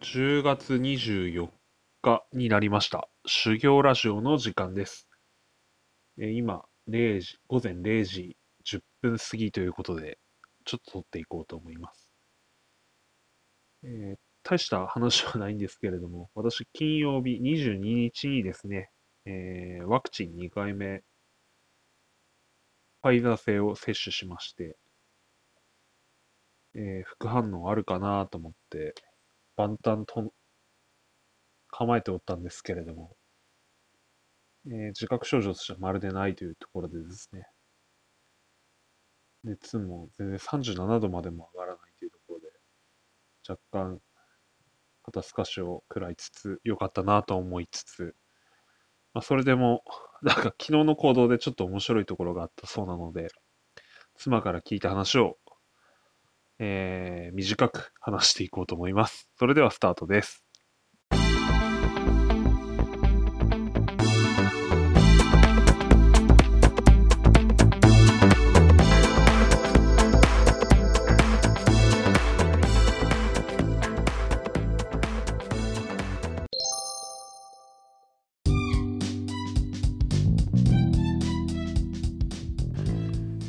[0.00, 1.50] 10月24
[2.00, 3.10] 日になりました。
[3.26, 5.06] 修行ラジオの時間です。
[6.18, 10.18] え今0時、午前0時10分過ぎということで、
[10.64, 12.08] ちょっと撮っていこうと思います。
[13.82, 18.88] えー大した話はないんですけれども、私、金曜日22日にですね、
[19.26, 21.02] えーワクチン2回目、
[23.02, 24.78] ファイザー製を接種しまして、
[26.74, 28.94] えー副反応あるかなと思って、
[29.60, 30.32] 万端と
[31.68, 33.16] 構えておったんですけれども、
[34.66, 37.46] えー自覚症状としてはまるでないというところでですね、
[39.44, 42.46] 熱も全然37度までも上がらないというところで、
[43.48, 44.00] 若干
[45.02, 48.14] 肩透かしを食らいつつ、良かったなと思いつつ、
[49.14, 49.84] まあ、それでも、
[50.22, 53.28] なんか昨日の行動でちょっと面白いところがあったそうなので、
[54.16, 55.38] 妻から聞いた話を、
[56.62, 59.30] えー短く話していこうと思います。
[59.38, 60.44] それではスタートです。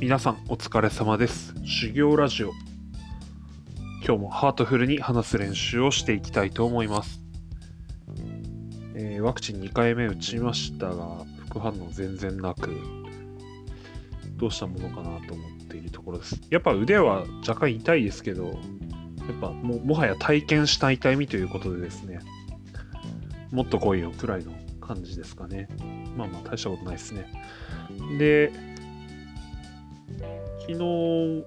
[0.00, 1.54] 皆さんお疲れ様です。
[1.64, 2.69] 修行ラジオ。
[4.10, 7.20] 今日もハートフルに話す練習をしていきたいと思います。
[8.96, 12.76] えーワクチン2回目打ちましたが、副反応全然なく、
[14.34, 16.40] どうしたものかなと思っているところです。
[16.50, 18.56] やっぱ腕は若干痛いですけど、やっ
[19.40, 22.18] ぱももはや体験した痛みということでですね、
[23.52, 24.50] もっと来いよくらいの
[24.80, 25.68] 感じですかね。
[26.16, 27.26] まあまあ大したことないですね。
[28.18, 28.50] で、
[30.62, 31.44] 昨日、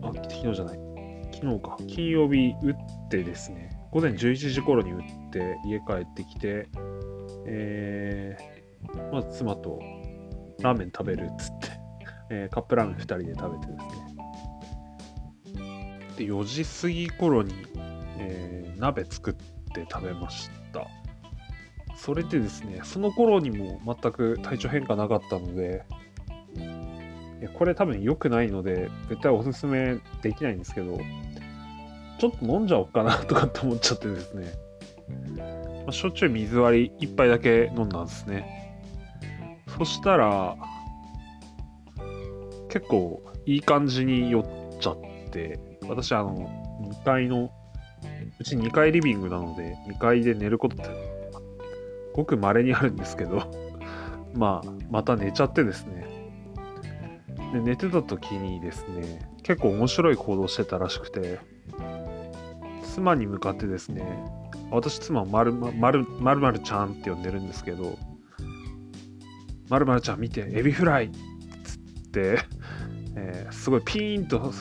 [0.00, 0.93] あ、昨日じゃない。
[1.34, 1.76] 昨日か。
[1.88, 2.76] 金曜日打っ
[3.10, 6.68] てですね、午前11時頃に打って家帰ってきて、
[7.46, 9.80] えー、まず妻と
[10.60, 11.68] ラーメン食べるっつって、
[12.30, 13.84] えーカップラーメン2人で食べてです
[15.54, 16.00] ね。
[16.16, 17.54] で、4時過ぎ頃に、
[18.18, 20.86] えー鍋作って食べました。
[21.96, 25.84] それでですね、その頃にも全く体調変化なかったので、
[27.48, 30.98] これ多分良くないので、絶対おすすめできないんですけど、
[32.18, 34.52] ちょっと飲んじゃおうかなとかって思っちゃってですね、
[35.84, 38.82] まあ、焼酎水割り1杯だけ飲んだんですね。
[39.78, 40.56] そしたら、
[42.68, 44.96] 結構いい感じに酔っちゃっ
[45.30, 46.50] て、私あの、
[46.82, 47.50] 2階の、
[48.38, 50.90] うち2階リビングなので、2階で寝ることって、
[52.14, 53.42] ごく稀にあるんですけど、
[54.34, 56.06] まあ、また寝ちゃってですね、
[57.54, 61.38] で寝てた時にですね結構面白い行動してたらしくて
[62.94, 64.04] 妻に向かってですね
[64.70, 67.96] 私妻をまるまるまるまるちゃんって呼んでるんですけど
[69.68, 71.10] まるまるちゃん見てエビフライっ
[71.62, 72.38] つって、
[73.16, 74.52] えーすごいピーンと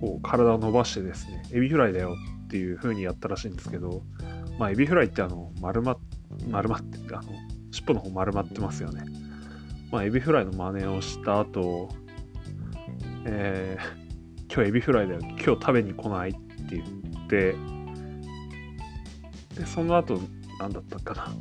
[0.00, 4.02] こう体を伸ばしてですねエビフライだよっていう風にやったらしいんですけど
[4.58, 5.96] まあエビフライってあの丸ま
[6.50, 7.32] 丸まってあの
[7.70, 9.04] 尻尾の方丸まってますよね。
[9.90, 11.88] まあエビフライの真似をした後
[13.24, 14.04] えー
[14.54, 16.40] 今日エビフライだよ、今日食べに来ないって
[16.76, 17.56] 言って、
[19.60, 20.20] で、その後、
[20.60, 21.34] なんだったかな。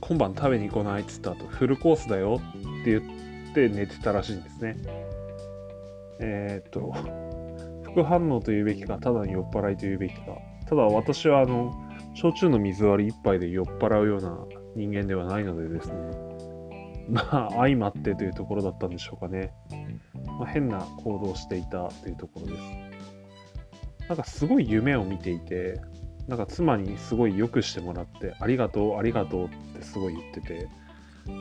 [0.00, 2.98] 今晩食べに来ないって言った後、フルコースだよって言
[3.50, 4.76] って寝てたらしいんですね。
[6.20, 6.94] えーっと、
[7.92, 10.20] 副反応というべきか、ただの酔っ払いというべきか。
[10.66, 11.74] ただ私は、あの、
[12.14, 14.38] 焼酎の水割り一杯で酔っ払うような
[14.74, 16.35] 人間ではないのでですね。
[17.08, 19.52] まあ、相まってというところだったんでしょうかね。
[20.38, 24.06] まあ、変な行動をしていたというところです。
[24.08, 25.80] なんかすごい夢を見ていて、
[26.28, 30.68] なんか妻にすごい良くしてもらって、ありがとう、ありがとうってすごい言ってて、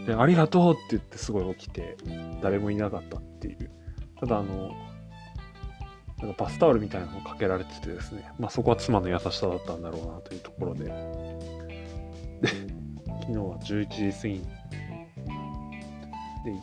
[0.08, 1.98] で、ありがとうって言ってすごい起きて、
[2.42, 3.72] 誰もいなかったっていう。
[4.20, 4.72] ただあの、
[6.20, 10.92] なんかバスタオルみたいなのをかけられててですね、まあそこは妻の優しさだったんだろうなというところで、で、
[13.22, 14.48] 昨日は11時過ぎに
[16.46, 16.62] で、一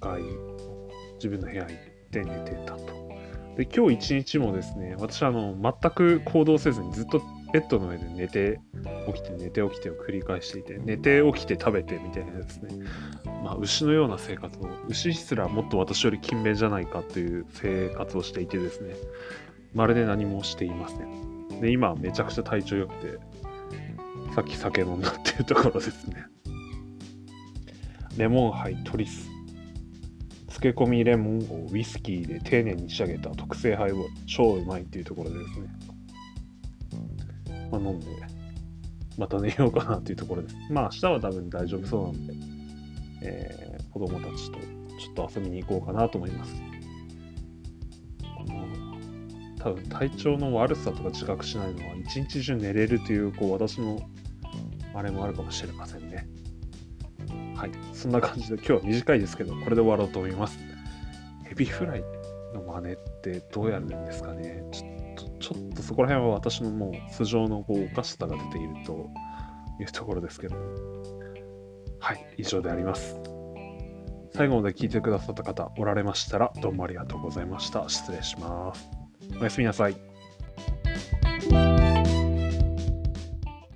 [0.00, 0.22] 回
[1.14, 1.76] 自分の部屋行っ
[2.10, 3.02] て寝てたと。
[3.56, 7.20] で、今日一日もですね、私はあの、全く行動せずにずっと
[7.52, 8.60] ベッドの上で寝て、
[9.06, 12.86] 起きて寝て起きてを繰り返していて、寝て起きて食べてみたいなですね、
[13.44, 18.94] まあ、牛のような生活を、牛すらもっと私より勤勉じゃないかという生活をしていてですね、
[19.74, 21.60] まるで何もしていません。
[21.60, 23.18] で、今めちゃくちゃ体調良くて、
[24.34, 26.31] さっき酒飲んだっていうところですね。
[28.16, 29.30] レモンハイトリス。
[30.48, 34.10] 漬け込みレモンをウイスキーで丁寧に仕上げた特製ハイボール。
[34.26, 35.68] 超うまいっていうところでですね。
[37.70, 38.06] まあ、飲んで、
[39.16, 40.56] また寝ようかなというところです。
[40.70, 42.34] まあ、明日は多分大丈夫そうなんで、
[43.22, 46.62] えー、子供たちとちょっと遊びに行こうかなと思います。
[49.58, 54.00] 多分体調の悪さとか自覚しないのは一日中寝れるというこう私の
[54.92, 56.26] あれもあるかもしれませんね。
[57.62, 57.70] はい。
[57.92, 60.58] そんな感じで今日は短いですけど、これで終わろうと思います。
[61.48, 62.04] エビフライ
[62.52, 69.08] の真似ってどうやるんですかねちょっと、ちょっとそこら辺は私のもう素性のこうおかしさが出ていると
[69.80, 70.56] いうところですけど。
[72.00, 72.34] はい。
[72.36, 73.16] 以上であります。
[74.34, 77.88] 最後まで聞いてくださった方おられましたらどうもありがとうございました。
[77.88, 78.90] 失礼します。
[79.40, 80.11] おやすみなさい。